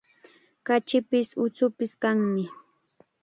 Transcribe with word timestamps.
Kachipis, 0.65 1.27
uchupis 1.43 1.91
kanmi. 2.01 2.43